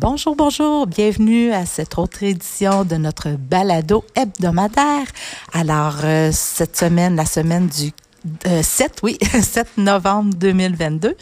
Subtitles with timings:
[0.00, 5.08] Bonjour, bonjour, bienvenue à cette autre édition de notre balado hebdomadaire.
[5.52, 7.90] Alors, euh, cette semaine, la semaine du
[8.62, 11.16] 7, euh, oui, 7 novembre 2022.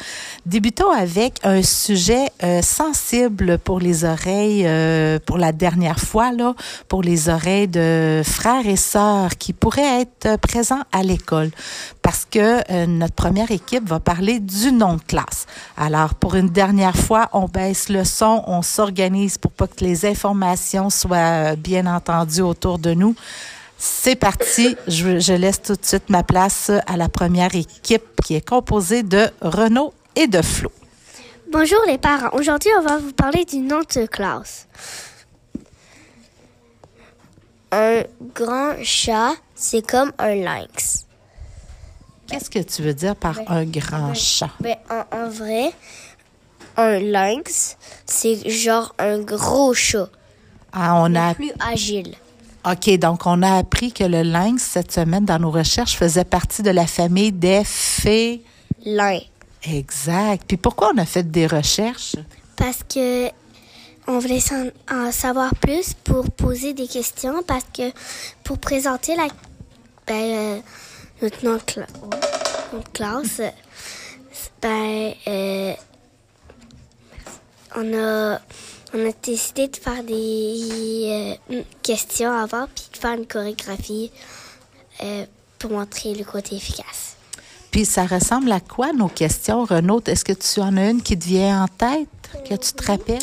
[0.45, 6.55] Débutons avec un sujet euh, sensible pour les oreilles, euh, pour la dernière fois, là,
[6.89, 11.51] pour les oreilles de frères et sœurs qui pourraient être présents à l'école.
[12.03, 15.47] Parce que notre première équipe va parler du nom de classe.
[15.77, 20.07] Alors, pour une dernière fois, on baisse le son, on s'organise pour pas que les
[20.07, 23.17] informations soient bien entendues autour de nous.
[23.79, 24.77] C'est parti.
[24.89, 29.29] Je, laisse tout de suite ma place à la première équipe qui est composée de
[29.41, 30.71] Renaud et de Flo.
[31.53, 32.31] Bonjour les parents.
[32.33, 34.67] Aujourd'hui, on va vous parler du nom de classe.
[37.71, 38.03] Un
[38.35, 41.07] grand chat, c'est comme un lynx.
[42.27, 44.51] Qu'est-ce que tu veux dire par ben, un grand ben, chat?
[44.61, 45.73] Ben, en, vrai,
[46.77, 50.09] un lynx, c'est genre un gros chat.
[50.73, 52.17] Ah, on a plus agile.
[52.69, 56.63] OK, donc on a appris que le lynx, cette semaine, dans nos recherches, faisait partie
[56.63, 59.21] de la famille des félins.
[59.63, 60.43] Exact.
[60.49, 62.17] Puis pourquoi on a fait des recherches?
[62.57, 63.29] Parce que
[64.09, 64.43] on voulait
[64.91, 67.93] en, savoir plus pour poser des questions, parce que
[68.43, 69.29] pour présenter la,
[70.07, 70.61] ben, euh,
[71.23, 73.43] notre, notre, classe,
[74.61, 75.73] ben, euh,
[77.77, 78.41] on a
[78.95, 84.11] on a décidé de faire des euh, questions avant, puis de faire une chorégraphie
[85.03, 85.27] euh,
[85.59, 87.17] pour montrer le côté efficace.
[87.71, 90.01] Puis ça ressemble à quoi nos questions, Renaud?
[90.07, 92.09] Est-ce que tu en as une qui te vient en tête,
[92.49, 93.19] que tu te rappelles?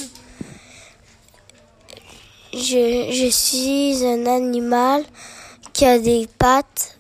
[2.53, 5.03] Je, je suis un animal
[5.71, 6.99] qui a des pattes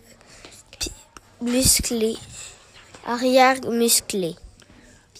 [1.41, 2.17] musclées,
[3.05, 4.35] arrière musclées.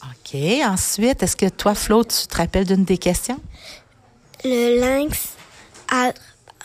[0.03, 0.35] OK.
[0.65, 3.39] Ensuite, est-ce que toi, Flo, tu te rappelles d'une des questions?
[4.43, 5.29] Le lynx,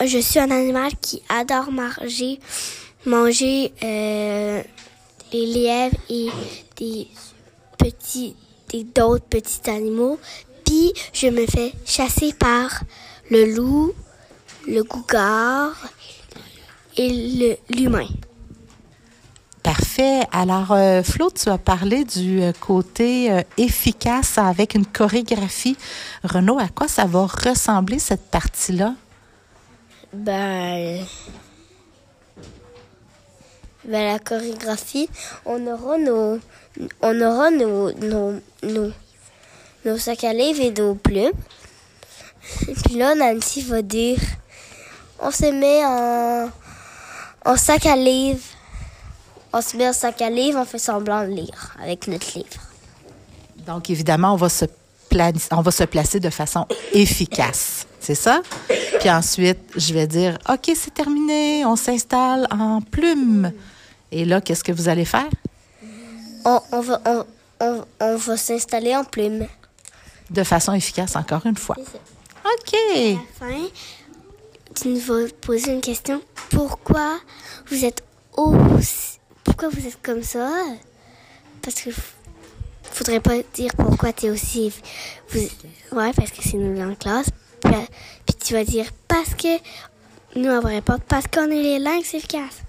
[0.05, 2.41] je suis un animal qui adore manger,
[3.07, 4.63] manger euh,
[5.33, 6.29] les lièvres et
[6.77, 7.09] des
[7.79, 8.35] petits,
[8.95, 10.19] d'autres petits animaux.
[10.65, 12.83] Puis, je me fais chasser par
[13.31, 13.93] le loup,
[14.67, 15.77] le gougard
[16.97, 18.09] et l'humain.
[19.63, 20.21] Parfait.
[20.31, 25.77] Alors, euh, Flo, tu as parlé du euh, côté euh, efficace avec une chorégraphie.
[26.23, 28.95] Renaud, à quoi ça va ressembler cette partie-là?
[30.13, 31.05] Ben,
[33.85, 35.09] ben, la chorégraphie,
[35.45, 36.39] on aura nos,
[37.03, 38.41] on aura nos, nos,
[39.85, 41.33] nos, sacs à livres et nos plumes.
[42.85, 44.21] Puis là, Nancy va dire,
[45.21, 46.51] on se met en,
[47.45, 48.58] en sac à livres
[49.53, 52.61] on se met un sac à livres, on fait semblant de lire avec notre livre.
[53.67, 54.65] Donc, évidemment, on va se,
[55.53, 57.87] on va se placer de façon efficace.
[58.01, 58.41] C'est ça?
[59.01, 63.53] Puis ensuite, je vais dire, OK, c'est terminé, on s'installe en plume.
[64.11, 65.29] Et là, qu'est-ce que vous allez faire?
[66.45, 67.03] On, va,
[67.61, 69.47] on, on, va s'installer en plume.
[70.31, 71.77] De façon efficace, encore une fois.
[71.79, 72.75] OK.
[72.75, 73.67] À la fin,
[74.75, 76.23] tu nous vas poser une question.
[76.51, 77.19] Pourquoi
[77.71, 78.03] vous êtes
[78.35, 79.18] aussi
[79.49, 80.51] pourquoi vous êtes comme ça?
[81.63, 81.91] Parce que
[82.83, 84.73] faudrait pas dire pourquoi tu es aussi.
[85.35, 87.31] Ouais, parce que c'est nous en classe.
[87.63, 89.49] Puis, tu vas dire parce que
[90.37, 92.63] nous on pas parce qu'on est les langues efficaces.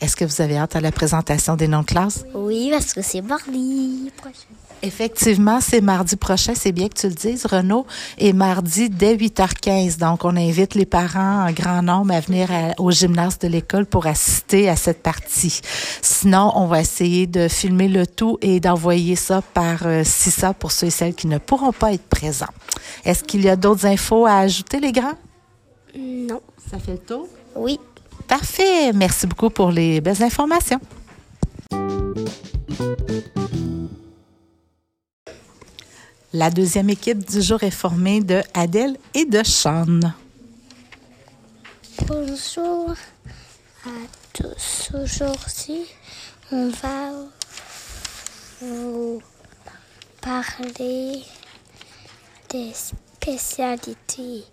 [0.00, 2.24] Est-ce que vous avez hâte à la présentation des noms de classe?
[2.34, 4.48] Oui, parce que c'est mardi prochain.
[4.84, 7.86] Effectivement, c'est mardi prochain, c'est bien que tu le dises, Renaud,
[8.18, 9.98] et mardi dès 8h15.
[9.98, 12.48] Donc, on invite les parents en grand nombre à venir
[12.78, 15.60] au gymnase de l'école pour assister à cette partie.
[16.00, 20.72] Sinon, on va essayer de filmer le tout et d'envoyer ça par euh, CISA pour
[20.72, 22.46] ceux et celles qui ne pourront pas être présents.
[23.04, 25.18] Est-ce qu'il y a d'autres infos à ajouter, les grands?
[25.96, 26.40] Non.
[26.70, 27.28] Ça fait le tour?
[27.54, 27.78] Oui.
[28.26, 28.92] Parfait.
[28.92, 30.80] Merci beaucoup pour les belles informations.
[36.34, 40.00] La deuxième équipe du jour est formée de Adèle et de Sean.
[42.06, 42.94] Bonjour
[43.84, 43.90] à
[44.32, 44.90] tous.
[44.94, 45.84] Aujourd'hui,
[46.50, 47.10] on va
[48.62, 49.20] vous
[50.22, 51.22] parler
[52.48, 54.44] des spécialités.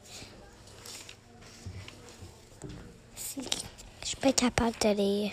[3.37, 5.31] Je suis pas capable de lire.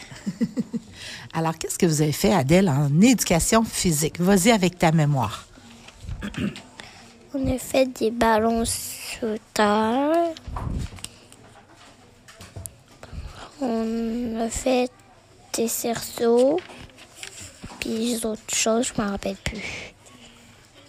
[1.35, 4.21] Alors, qu'est-ce que vous avez fait, Adèle, en éducation physique?
[4.21, 5.46] Vas-y avec ta mémoire.
[7.35, 10.35] On a fait des ballons sauteurs.
[13.61, 14.91] On a fait
[15.55, 16.59] des cerceaux.
[17.81, 19.95] Puis autres choses, je m'en rappelle plus.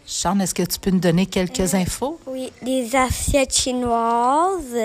[0.05, 2.19] Sean, est-ce que tu peux nous donner quelques infos?
[2.27, 4.77] Oui, des assiettes chinoises,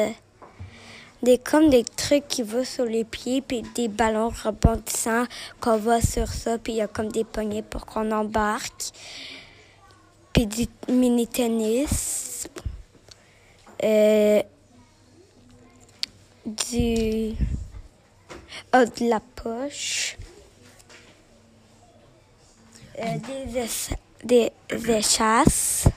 [1.23, 5.26] des comme des trucs qui vont sur les pieds, puis des ballons rebondissants
[5.61, 8.91] qu'on va sur ça, puis il y a comme des poignées pour qu'on embarque,
[10.32, 12.49] puis du mini tennis,
[13.82, 14.43] euh,
[16.46, 17.34] du
[18.73, 20.17] de la poche,
[22.99, 23.05] euh,
[24.25, 25.88] des, des échasses.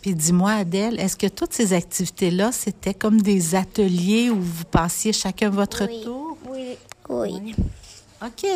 [0.00, 5.12] Puis dis-moi, Adèle, est-ce que toutes ces activités-là, c'était comme des ateliers où vous passiez
[5.12, 6.02] chacun votre Oui.
[6.04, 6.38] tour?
[6.48, 6.76] Oui.
[7.08, 7.54] Oui.
[8.24, 8.46] OK.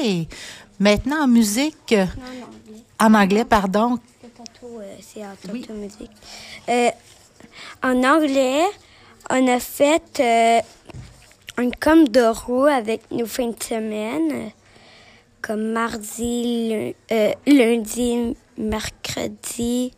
[0.79, 2.07] Maintenant, en musique, euh,
[3.01, 3.99] en anglais, pardon.
[4.45, 4.97] Tantôt, euh,
[5.53, 5.67] Oui.
[5.75, 6.11] musique.
[6.69, 6.91] Euh,
[7.83, 8.65] en anglais,
[9.31, 10.61] on a fait euh,
[11.57, 14.51] un comme de roue avec nos fins de semaine,
[15.43, 19.93] comme mardi, lun- lundi, mercredi,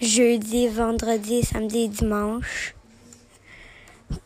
[0.00, 2.74] jeudi, vendredi, samedi, dimanche.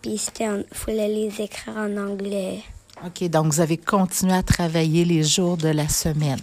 [0.03, 2.63] Puis c'était, en- fallait les écrire en anglais.
[3.05, 6.39] OK, donc vous avez continué à travailler les jours de la semaine.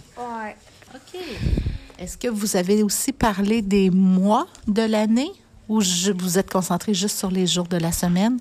[2.02, 5.30] Est-ce que vous avez aussi parlé des mois de l'année
[5.68, 8.38] ou je- vous êtes concentré juste sur les jours de la semaine?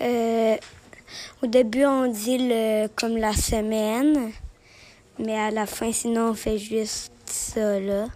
[0.00, 0.56] Euh,
[1.42, 4.30] au début, on dit le, comme la semaine,
[5.18, 8.06] mais à la fin, sinon, on fait juste ça, là.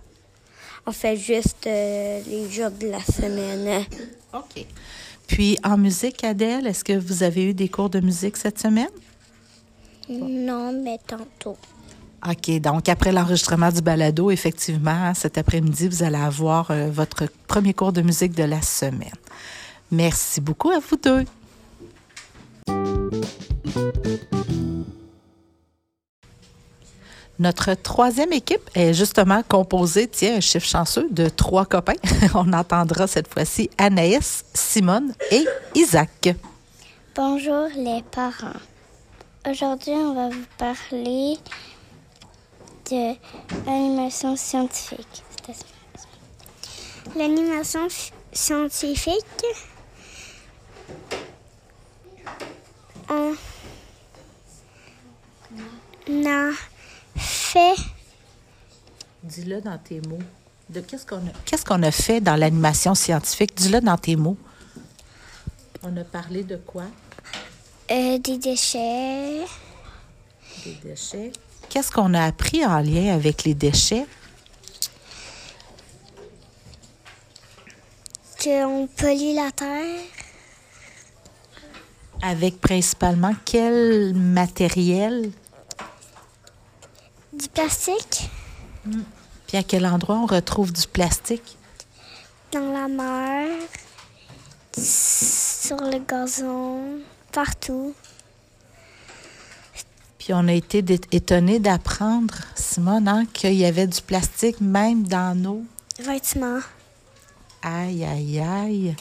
[0.87, 3.85] On fait juste euh, les jours de la semaine.
[4.33, 4.65] OK.
[5.27, 8.91] Puis en musique, Adèle, est-ce que vous avez eu des cours de musique cette semaine?
[10.09, 11.57] Non, mais tantôt.
[12.25, 17.75] OK, donc après l'enregistrement du balado, effectivement, cet après-midi, vous allez avoir euh, votre premier
[17.75, 19.11] cours de musique de la semaine.
[19.91, 21.25] Merci beaucoup à vous deux.
[27.41, 31.95] Notre troisième équipe est justement composée, tiens, un chiffre chanceux, de trois copains.
[32.35, 36.37] On entendra cette fois-ci Anaïs, Simone et Isaac.
[37.17, 38.61] Bonjour les parents.
[39.51, 41.37] Aujourd'hui, on va vous parler
[42.93, 43.15] de
[43.67, 45.23] l'animation scientifique.
[47.17, 47.89] L'animation
[48.33, 49.45] scientifique,
[53.09, 53.35] on
[56.27, 56.51] a
[57.17, 57.75] fait
[59.23, 60.19] Dis-le dans tes mots.
[60.69, 63.55] De qu'est-ce qu'on a, qu'est-ce qu'on a fait dans l'animation scientifique?
[63.55, 64.37] Dis-le dans tes mots.
[65.83, 66.85] On a parlé de quoi?
[67.91, 69.45] euh, des déchets,
[70.65, 71.33] Des déchets.
[71.73, 74.07] Qu'est-ce qu'on a appris en lien avec les déchets?
[78.43, 80.01] qu'on pollue la terre,
[82.23, 85.31] Avec principalement quel matériel?
[87.33, 88.29] du plastique
[89.47, 91.57] Puis à quel endroit on retrouve du plastique?
[92.53, 93.49] dans la mer,
[94.77, 96.99] sur le gazon,
[97.33, 97.95] partout.
[100.23, 105.37] Puis on a été étonnés d'apprendre, Simone, hein, qu'il y avait du plastique même dans
[105.37, 105.65] nos
[105.99, 106.61] Vêtements.
[107.61, 108.95] Aïe, aïe, aïe.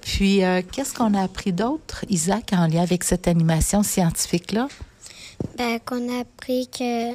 [0.00, 4.68] Puis, euh, qu'est-ce qu'on a appris d'autre, Isaac, en lien avec cette animation scientifique-là?
[5.58, 7.14] Ben, qu'on a appris que euh,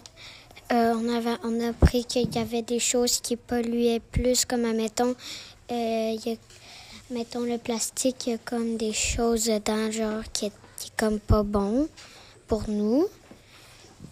[0.72, 5.15] on avait on a appris qu'il y avait des choses qui polluaient plus, comme admettons,
[5.72, 6.36] euh, il y a,
[7.10, 11.19] mettons le plastique, il y a comme des choses dedans, genre qui qui est comme
[11.19, 11.88] pas bon
[12.50, 13.08] pour nous,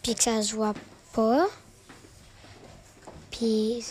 [0.04, 0.74] puis que ça se voit
[1.14, 1.48] pas.
[3.32, 3.84] Puis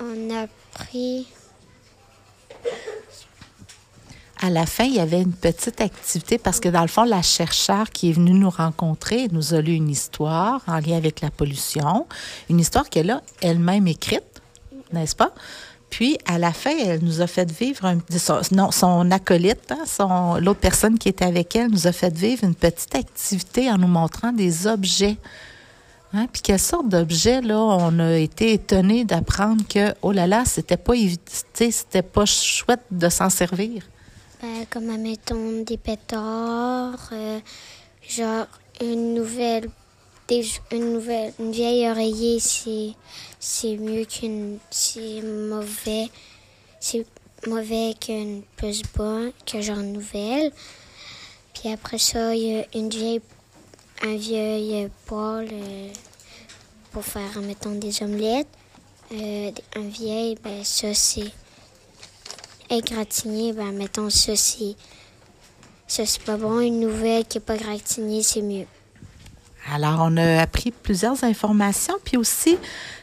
[0.00, 1.26] on a appris
[4.42, 7.20] À la fin, il y avait une petite activité parce que, dans le fond, la
[7.20, 11.30] chercheure qui est venue nous rencontrer nous a lu une histoire en lien avec la
[11.30, 12.06] pollution,
[12.48, 14.40] une histoire qu'elle a elle-même écrite,
[14.94, 15.34] n'est-ce pas?
[15.90, 17.92] Puis, à la fin, elle nous a fait vivre,
[18.70, 22.54] son, acolyte, hein, son, l'autre personne qui était avec elle, nous a fait vivre une
[22.54, 25.18] petite activité en nous montrant des objets.
[26.12, 30.44] Hein, puis quelle sorte d'objets, là, on a été étonnés d'apprendre que, oh là là,
[30.44, 30.94] c'était pas,
[31.54, 33.82] c'était pas chouette de s'en servir.
[34.42, 37.38] Ben, comme, admettons, des pétards, euh,
[38.08, 38.46] genre
[38.80, 39.68] une nouvelle,
[40.72, 42.92] une nouvelle, une vieille oreiller, c'est,
[43.40, 46.08] c'est mieux qu'une, c'est mauvais,
[46.78, 47.04] c'est
[47.48, 50.52] mauvais qu'une plus bonne, que genre nouvelle.
[51.54, 53.20] Puis après ça, il y a une vieille,
[54.02, 55.88] un vieil poêle euh,
[56.92, 58.46] pour faire, mettons, des omelettes.
[59.12, 61.32] Euh, un vieil, ben, ça, c'est
[62.70, 64.76] égratigné, ben mettons ça c'est
[65.88, 66.60] ça c'est pas bon.
[66.60, 68.66] Une nouvelle qui est pas gratignée, c'est mieux.
[69.72, 72.58] Alors, on a appris plusieurs informations, puis aussi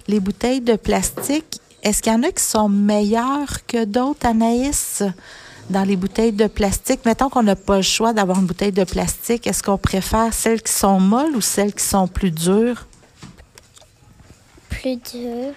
[0.07, 1.61] les bouteilles de plastique.
[1.81, 5.01] Est-ce qu'il y en a qui sont meilleures que d'autres, Anaïs,
[5.69, 7.05] dans les bouteilles de plastique?
[7.05, 9.47] Mettons qu'on n'a pas le choix d'avoir une bouteille de plastique.
[9.47, 12.85] Est-ce qu'on préfère celles qui sont molles ou celles qui sont plus dures?
[14.69, 15.53] Plus dur.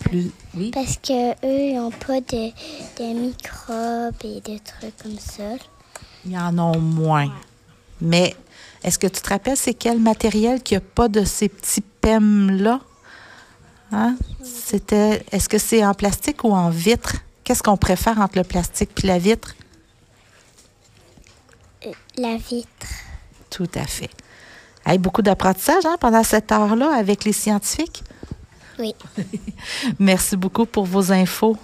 [0.00, 0.70] Plus, oui.
[0.74, 2.50] Parce que eux, ils n'ont pas de,
[2.98, 5.54] de microbes et des trucs comme ça.
[6.26, 7.30] Il y en a moins.
[8.02, 8.34] Mais
[8.84, 12.80] est-ce que tu te rappelles, c'est quel matériel qui n'a pas de ces petits PEM-là?
[13.92, 14.16] Hein?
[14.42, 17.16] C'était, est-ce que c'est en plastique ou en vitre?
[17.44, 19.54] Qu'est-ce qu'on préfère entre le plastique et la vitre?
[22.18, 22.86] La vitre.
[23.48, 24.10] Tout à fait.
[24.84, 28.04] Hey, beaucoup d'apprentissage hein, pendant cette heure-là avec les scientifiques.
[28.78, 28.94] Oui.
[29.98, 31.56] Merci beaucoup pour vos infos.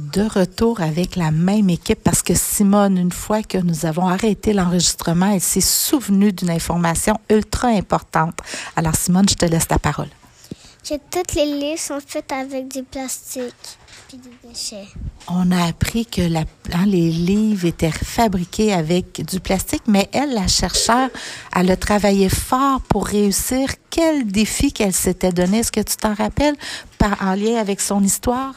[0.00, 4.52] De retour avec la même équipe parce que Simone, une fois que nous avons arrêté
[4.54, 8.38] l'enregistrement, elle s'est souvenue d'une information ultra importante.
[8.76, 10.08] Alors Simone, je te laisse la parole.
[10.88, 13.52] Que toutes les livres sont faites avec du plastique
[14.08, 14.88] puis des déchets.
[15.28, 16.40] On a appris que la-
[16.72, 21.10] hein, les livres étaient fabriqués avec du plastique, mais elle, la chercheure,
[21.54, 23.68] elle a travaillé fort pour réussir.
[23.90, 25.58] Quel défi qu'elle s'était donné?
[25.58, 26.56] Est-ce que tu t'en rappelles
[26.98, 28.54] par, en lien avec son histoire?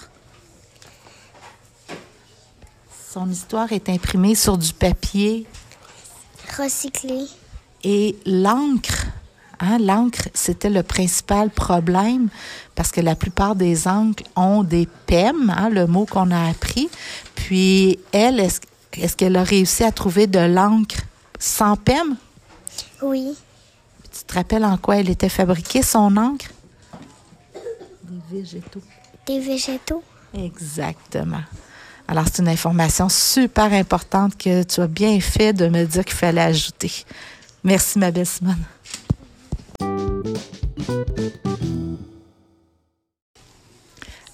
[3.13, 5.45] Son histoire est imprimée sur du papier
[6.57, 7.25] Recycler.
[7.83, 9.05] et l'encre.
[9.59, 12.29] Hein, l'encre, c'était le principal problème
[12.73, 16.89] parce que la plupart des encres ont des PEM, hein, le mot qu'on a appris.
[17.35, 18.61] Puis elle, est-ce
[18.93, 20.97] est-ce qu'elle a réussi à trouver de l'encre
[21.37, 22.15] sans PEM?
[23.03, 23.35] Oui.
[24.11, 26.47] Tu te rappelles en quoi elle était fabriquée, son encre?
[28.05, 28.81] Des végétaux.
[29.27, 30.01] Des végétaux.
[30.35, 31.43] Exactement.
[32.07, 36.15] Alors, c'est une information super importante que tu as bien fait de me dire qu'il
[36.15, 36.91] fallait ajouter.
[37.63, 38.63] Merci, ma belle Simone.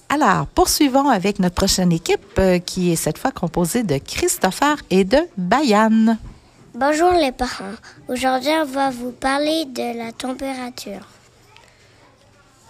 [0.08, 5.04] Alors, poursuivons avec notre prochaine équipe euh, qui est cette fois composée de Christopher et
[5.04, 6.16] de Bayan.
[6.74, 7.76] Bonjour les parents.
[8.08, 11.06] Aujourd'hui, on va vous parler de la température.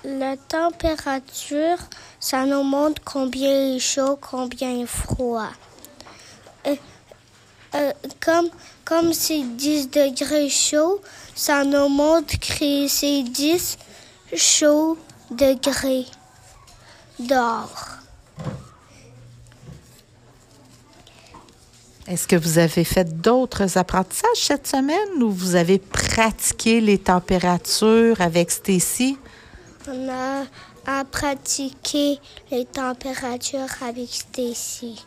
[0.02, 1.76] La température,
[2.19, 5.50] ça nous montre combien il est chaud, combien il est froid.
[6.66, 6.75] Euh,
[7.75, 7.92] euh,
[8.85, 11.02] comme c'est 10 degrés chaud,
[11.35, 13.76] ça nous montre que c'est 10
[14.35, 14.97] chauds
[15.30, 16.07] degrés
[17.19, 17.99] dehors.
[22.09, 28.21] Est-ce que vous avez fait d'autres apprentissages cette semaine ou vous avez pratiqué les températures
[28.21, 29.19] avec Stacy?
[29.89, 30.45] On a
[30.87, 32.19] à pratiquer
[32.51, 35.05] les températures avec Stacy.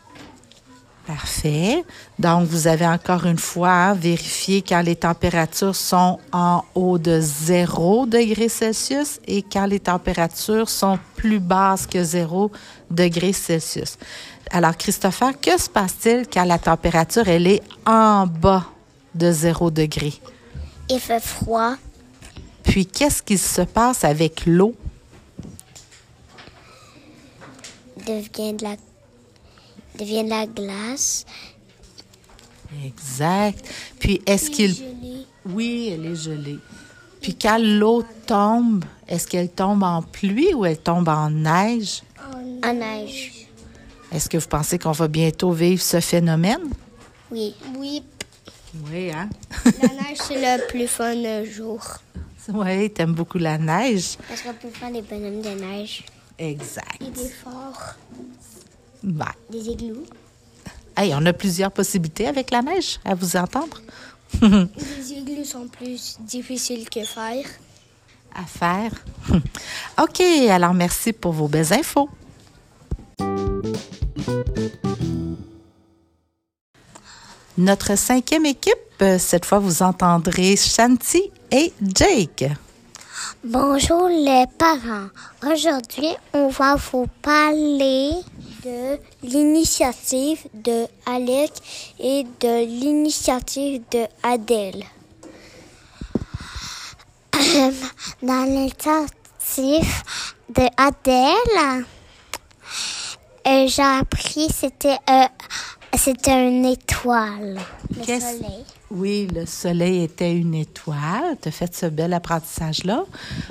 [1.06, 1.84] Parfait.
[2.18, 8.06] Donc, vous avez encore une fois vérifié quand les températures sont en haut de 0
[8.06, 12.50] degré Celsius et quand les températures sont plus basses que 0
[12.90, 13.98] degré Celsius.
[14.50, 18.64] Alors, Christopher, que se passe-t-il quand la température, elle est en bas
[19.14, 20.14] de 0 degré?
[20.88, 21.74] Il fait froid.
[22.64, 24.74] Puis, qu'est-ce qui se passe avec l'eau?
[28.04, 28.76] devient de la
[29.98, 31.24] devient de la glace.
[32.84, 33.64] Exact.
[33.98, 34.74] Puis, est-ce qu'il...
[34.74, 35.26] Gelée.
[35.46, 36.58] Oui, elle est gelée.
[37.20, 42.02] Puis quand l'eau tombe, est-ce qu'elle tombe en pluie ou elle tombe en neige?
[42.62, 43.46] En neige.
[44.12, 46.70] Est-ce que vous pensez qu'on va bientôt vivre ce phénomène?
[47.30, 47.54] Oui.
[47.78, 48.02] Oui.
[48.90, 49.30] Oui, hein?
[49.64, 51.82] La neige, c'est le plus fun le jour.
[52.52, 54.16] Oui, t'aimes beaucoup la neige.
[54.28, 56.04] Parce qu'on peut faire des bonhommes de neige.
[56.38, 57.00] Exact.
[57.00, 57.94] Et des forts.
[59.02, 60.04] Ben, Des igloos.
[60.96, 63.80] hey, on a plusieurs possibilités avec la neige, à vous entendre.
[64.42, 67.44] Les igloos sont plus difficiles que faire.
[68.34, 68.90] À faire.
[70.02, 70.20] OK,
[70.50, 72.08] alors merci pour vos belles infos.
[77.56, 82.50] Notre cinquième équipe, cette fois, vous entendrez Shanti et Jake.
[83.44, 85.08] Bonjour les parents.
[85.46, 88.10] Aujourd'hui, on va vous parler
[88.64, 91.52] de l'initiative de Alec
[92.00, 94.82] et de l'initiative de Adèle.
[98.22, 100.02] Dans l'initiative
[100.48, 101.84] de Adèle,
[103.46, 105.26] euh, j'ai appris c'était euh,
[105.96, 107.60] c'était une étoile.
[107.96, 108.64] Le soleil.
[108.94, 111.36] Oui, le soleil était une étoile.
[111.42, 113.04] Tu as fait ce bel apprentissage-là.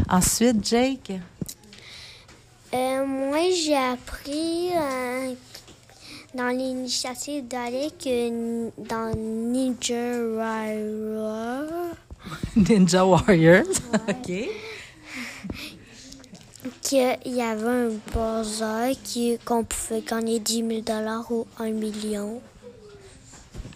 [0.09, 1.11] Ensuite, Jake?
[2.73, 5.33] Euh, moi, j'ai appris euh,
[6.33, 11.93] dans l'initiative d'Alec euh, dans Ninja Warrior.
[12.55, 13.65] Ninja Warriors.
[14.07, 14.31] OK.
[16.81, 20.99] Qu'il y avait un qui, qu'on pouvait gagner 10 000
[21.31, 22.41] ou 1 million.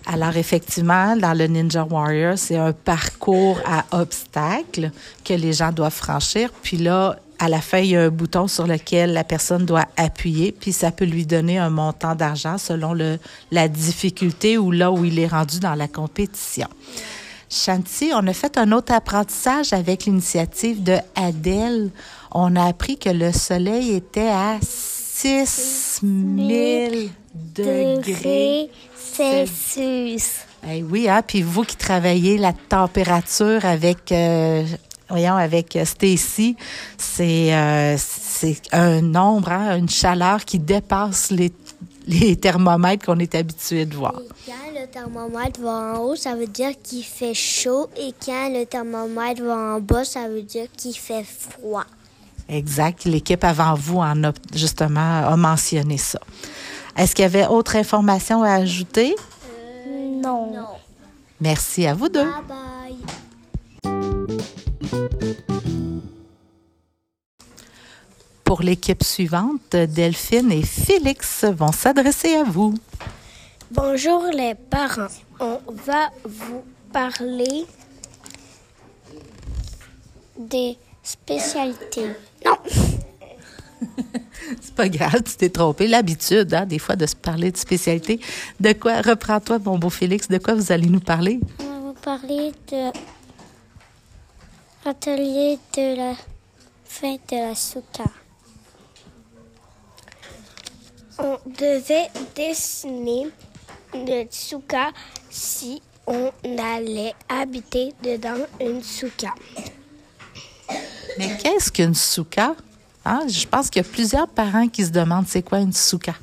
[0.09, 4.91] Alors, effectivement, dans le Ninja Warrior, c'est un parcours à obstacles
[5.25, 6.49] que les gens doivent franchir.
[6.63, 9.83] Puis là, à la fin, il y a un bouton sur lequel la personne doit
[9.97, 13.19] appuyer, puis ça peut lui donner un montant d'argent selon le,
[13.51, 16.69] la difficulté ou là où il est rendu dans la compétition.
[17.49, 21.89] Chanty, on a fait un autre apprentissage avec l'initiative de Adèle.
[22.31, 28.69] On a appris que le soleil était à 6000 degrés
[29.17, 30.45] Celsius.
[30.69, 31.24] Eh oui, hein?
[31.25, 34.63] puis vous qui travaillez la température avec, euh,
[35.09, 36.55] voyons, avec euh, Stacy,
[36.97, 41.51] c'est euh, c'est un nombre, hein, une chaleur qui dépasse les,
[42.07, 44.13] les thermomètres qu'on est habitué de voir.
[44.19, 47.89] Et quand le thermomètre va en haut, ça veut dire qu'il fait chaud.
[47.97, 51.86] Et quand le thermomètre va en bas, ça veut dire qu'il fait froid.
[52.50, 53.05] Exact.
[53.05, 56.19] L'équipe avant vous en a justement a mentionné ça.
[56.98, 59.16] Est-ce qu'il y avait autre information à ajouter?
[60.22, 60.51] non.
[61.39, 62.24] Merci à vous deux.
[62.24, 62.68] Bye bye.
[68.44, 72.74] Pour l'équipe suivante, Delphine et Félix vont s'adresser à vous.
[73.70, 75.08] Bonjour les parents.
[75.39, 77.66] On va vous parler
[80.39, 82.08] des spécialités.
[82.46, 82.56] Non.
[84.62, 85.88] C'est pas grave, tu t'es trompé.
[85.88, 88.20] L'habitude, hein, des fois, de se parler de spécialité.
[88.60, 91.39] De quoi, reprends-toi, mon beau Félix, de quoi vous allez nous parler?
[91.60, 92.92] On va vous parler de
[94.86, 96.13] atelier de la
[96.86, 98.06] fête de la souka.
[101.20, 103.27] On devait dessiner
[103.94, 104.92] le souka
[105.30, 109.33] si on allait habiter dedans une souka.
[111.18, 112.55] Mais qu'est-ce qu'une souka?
[113.09, 116.13] Hein, Je pense qu'il y a plusieurs parents qui se demandent c'est quoi une souka.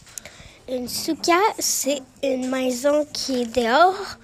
[0.71, 4.19] Une souka, c'est une maison qui est dehors.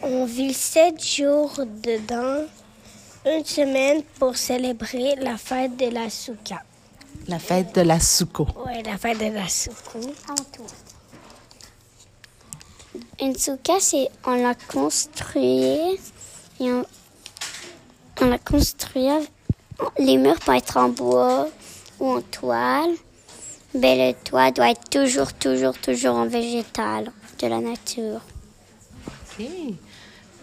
[0.00, 2.44] On vit sept jours dedans,
[3.26, 6.62] une semaine pour célébrer la fête de la souka.
[7.26, 8.46] La fête de la souko.
[8.64, 9.98] Oui, la fête de la souka.
[13.20, 15.98] Une souka, c'est on l'a construit
[16.60, 16.84] et on,
[18.20, 19.08] on l'a construit.
[19.98, 21.48] Les murs peuvent être en bois
[22.04, 22.90] ou en toile.
[23.74, 28.20] Mais le toit doit être toujours, toujours, toujours en végétal, de la nature.
[29.38, 29.46] OK.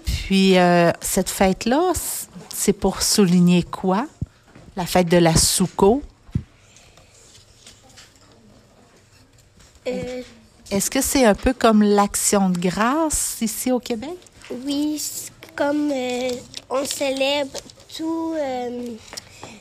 [0.06, 1.94] Puis, euh, cette fête-là,
[2.54, 4.08] c'est pour souligner quoi?
[4.76, 6.02] La fête de la souko.
[9.88, 10.22] Euh,
[10.70, 14.18] Est-ce que c'est un peu comme l'action de grâce ici au Québec?
[14.66, 15.02] oui,
[15.56, 16.30] comme euh,
[16.70, 17.58] on célèbre
[18.02, 18.88] euh,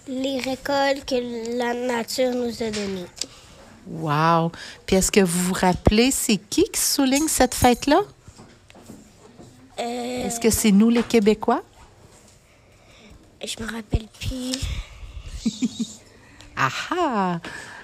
[0.09, 3.07] les récoltes que la nature nous a données.
[3.89, 4.53] Wow!
[4.87, 8.01] Puis est-ce que vous vous rappelez, c'est qui qui souligne cette fête-là?
[9.79, 11.63] Euh, Est-ce que c'est nous les Québécois?
[13.43, 14.61] je me rappelle plus.
[16.63, 17.39] Ah ah!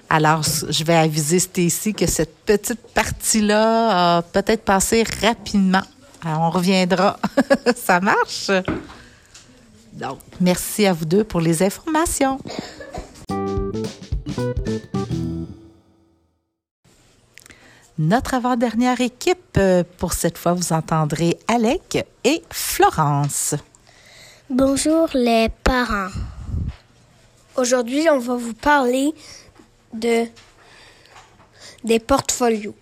[0.07, 5.81] Alors, je vais aviser Stacy que cette petite partie-là a peut-être passé rapidement.
[6.23, 7.19] Alors, on reviendra.
[7.75, 8.51] Ça marche?
[9.97, 12.39] Donc, merci à vous deux pour les informations.
[17.97, 23.55] Notre avant-dernière équipe, euh, pour cette fois, vous entendrez Alec et Florence.
[24.51, 26.09] Bonjour les parents.
[27.55, 29.15] Aujourd'hui, on va vous parler
[29.93, 30.25] de
[31.83, 32.75] des portfolios.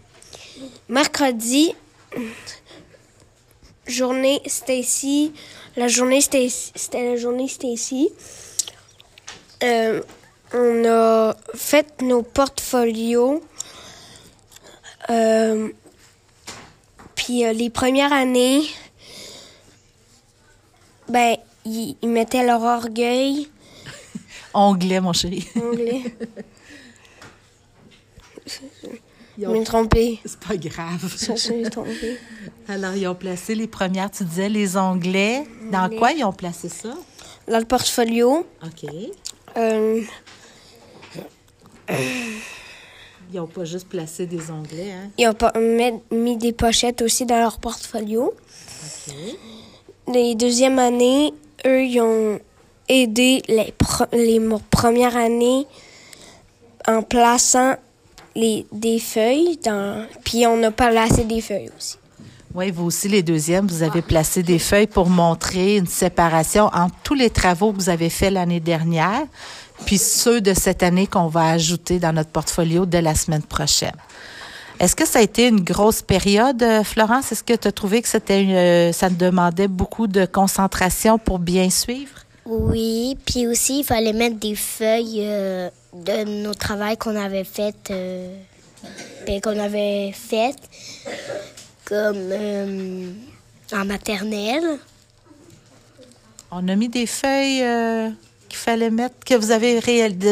[0.89, 1.73] Mercredi,
[3.87, 5.33] journée Stacy,
[5.75, 8.09] la journée Stacy, c'était la journée Stacy.
[9.63, 10.01] Euh,
[10.53, 13.43] on a fait nos portfolios.
[15.09, 15.69] Euh,
[17.15, 18.63] puis euh, les premières années,
[21.09, 23.49] ben, ils, mettaient leur orgueil.
[24.53, 25.47] Onglet, mon chéri.
[25.55, 26.03] Anglais.
[29.37, 30.19] Ils ont- trompé.
[30.25, 31.13] C'est pas grave.
[31.17, 32.17] Je suis trompé.
[32.67, 35.43] Alors, ils ont placé les premières, tu disais, les onglets.
[35.71, 36.93] Dans quoi ils ont placé ça?
[37.47, 38.89] Dans le portfolio, OK.
[39.57, 40.01] euh,
[43.31, 45.09] Ils n'ont pas juste placé des onglets, hein?
[45.17, 45.53] ils ont pas-
[46.11, 48.33] mis des pochettes aussi dans leur portfolio.
[49.07, 49.15] OK.
[50.13, 51.33] Les deuxièmes années,
[51.65, 52.39] eux, ils ont
[52.87, 53.73] aidé les,
[54.69, 55.65] premières années
[56.87, 57.75] en plaçant
[58.35, 61.97] les, des feuilles, dans, puis on a placé des feuilles aussi.
[62.53, 66.95] Oui, vous aussi, les deuxièmes, vous avez placé des feuilles pour montrer une séparation entre
[67.03, 69.23] tous les travaux que vous avez faits l'année dernière,
[69.85, 73.95] puis ceux de cette année qu'on va ajouter dans notre portfolio dès la semaine prochaine.
[74.79, 77.31] Est-ce que ça a été une grosse période, euh, Florence?
[77.31, 81.69] Est-ce que tu as trouvé que c'était euh, ça demandait beaucoup de concentration pour bien
[81.69, 82.24] suivre?
[82.45, 87.75] Oui, puis aussi, il fallait mettre des feuilles euh, de nos travaux qu'on avait fait,
[89.25, 90.55] ben, qu'on avait fait,
[91.85, 92.21] comme
[93.73, 94.79] en maternelle.
[96.51, 97.63] On a mis des feuilles
[98.47, 99.81] qu'il fallait mettre, que vous avez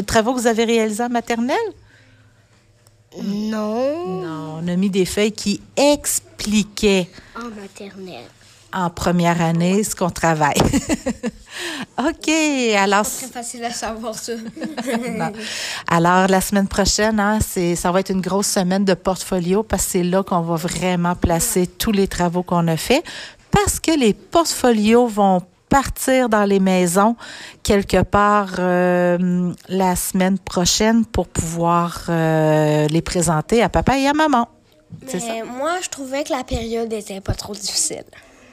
[0.04, 1.58] travaux que vous avez réalisés en maternelle?
[3.21, 4.21] Non.
[4.21, 7.10] Non, on a mis des feuilles qui expliquaient.
[7.36, 8.30] En maternelle.
[8.74, 10.58] En première année, ce qu'on travaille.
[12.00, 12.30] OK,
[12.76, 13.06] alors.
[13.06, 14.34] C'est très facile à savoir ça.
[15.88, 19.92] alors, la semaine prochaine, hein, ça va être une grosse semaine de portfolio parce que
[19.92, 23.04] c'est là qu'on va vraiment placer tous les travaux qu'on a faits
[23.52, 27.16] parce que les portfolios vont partir dans les maisons
[27.64, 34.14] quelque part euh, la semaine prochaine pour pouvoir euh, les présenter à papa et à
[34.14, 34.48] maman.
[35.08, 35.18] Ça?
[35.46, 38.06] Moi, je trouvais que la période n'était pas trop difficile.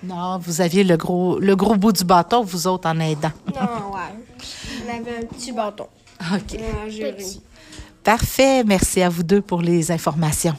[0.03, 3.33] Non, vous aviez le gros, le gros bout du bâton, vous autres, en aidant.
[3.55, 4.01] Non, ouais.
[4.87, 5.87] On avait un petit bâton.
[6.33, 6.59] OK.
[8.03, 8.65] Parfait.
[8.65, 10.57] Merci à vous deux pour les informations.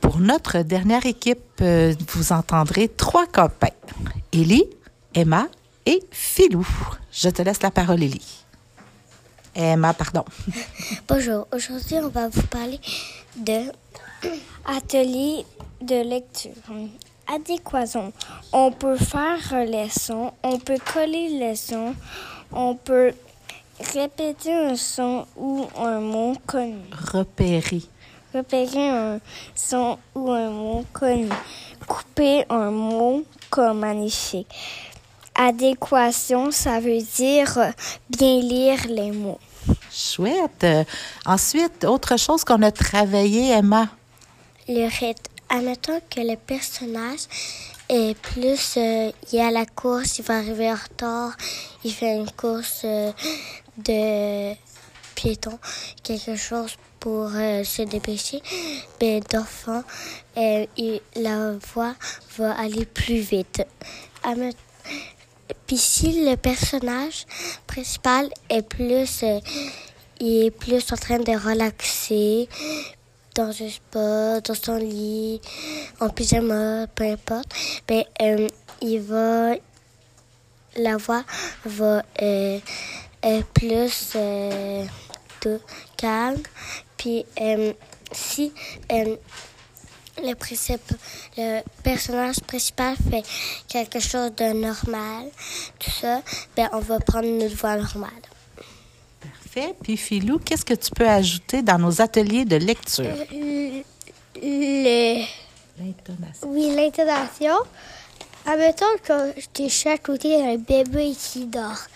[0.00, 3.68] Pour notre dernière équipe, euh, vous entendrez trois copains.
[4.32, 4.64] Élie,
[5.14, 5.46] Emma
[5.84, 6.66] et Philou.
[7.12, 8.44] Je te laisse la parole, Élie.
[9.54, 10.24] Emma, pardon.
[11.08, 11.46] Bonjour.
[11.52, 12.80] Aujourd'hui, on va vous parler
[13.36, 13.72] de
[14.64, 15.44] atelier
[15.80, 16.52] de lecture.
[17.26, 18.12] Adéquation.
[18.52, 21.94] On peut faire leçon, on peut coller leçon,
[22.52, 23.12] on peut
[23.94, 26.78] répéter un son ou un mot connu.
[27.12, 27.82] Repérer
[28.34, 29.20] repérer un
[29.54, 31.28] son ou un mot connu,
[31.86, 34.48] couper un mot comme magnifique.
[35.34, 37.72] Adéquation, ça veut dire
[38.10, 39.40] bien lire les mots.
[39.92, 40.66] Chouette.
[41.26, 43.88] Ensuite, autre chose qu'on a travaillé, Emma?
[44.68, 45.32] Le rythme.
[45.48, 47.26] Admettons que le personnage
[47.90, 51.36] est plus, euh, il est à la course, il va arriver en retard,
[51.84, 53.12] il fait une course euh,
[53.76, 54.54] de
[55.14, 55.58] piéton,
[56.02, 58.40] quelque chose pour euh, se dépêcher,
[59.00, 59.82] mais d'enfant,
[60.38, 60.66] euh,
[61.16, 61.94] la voix
[62.38, 63.62] va aller plus vite.
[65.76, 67.26] Si le personnage
[67.66, 69.40] principal est plus, euh,
[70.20, 72.48] il est plus en train de relaxer
[73.34, 75.40] dans un spa, dans son lit,
[76.00, 77.54] en pyjama, peu importe,
[77.88, 78.04] ben,
[78.80, 79.54] il va,
[80.76, 81.24] la voix
[81.64, 82.02] va
[83.54, 84.16] plus
[85.42, 85.60] de
[85.96, 86.42] calme.
[86.96, 87.72] Puis euh,
[88.12, 88.52] si
[90.18, 90.34] le,
[91.36, 93.22] le personnage principal fait
[93.68, 95.26] quelque chose de normal,
[95.78, 96.22] tout ça,
[96.56, 98.10] ben on va prendre notre voix normale.
[99.20, 99.74] Parfait.
[99.82, 103.04] Puis Philou, qu'est-ce que tu peux ajouter dans nos ateliers de lecture?
[103.04, 103.82] Euh,
[104.42, 105.24] le...
[105.78, 106.48] L'intonation.
[106.48, 107.56] Oui, l'intonation.
[108.44, 111.86] Admettons que je suis à côté d'un bébé qui dort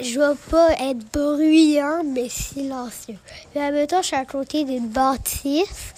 [0.00, 3.18] je veux pas être bruyant, mais silencieux.
[3.54, 5.92] Mais admettons, je suis à côté d'une bâtisse,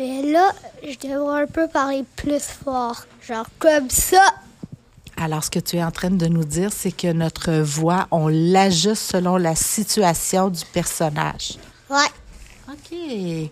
[0.00, 4.24] mais là, je devrais un peu parler plus fort, genre comme ça.
[5.18, 8.28] Alors, ce que tu es en train de nous dire, c'est que notre voix, on
[8.28, 11.58] l'ajuste selon la situation du personnage.
[11.90, 12.08] Ouais.
[12.70, 13.50] OK.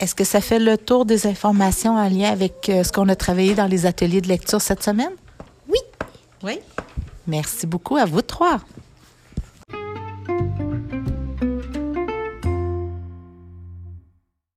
[0.00, 3.14] Est-ce que ça fait le tour des informations en lien avec euh, ce qu'on a
[3.14, 5.12] travaillé dans les ateliers de lecture cette semaine?
[5.68, 5.78] Oui.
[6.42, 6.58] Oui.
[7.28, 8.58] Merci beaucoup à vous trois.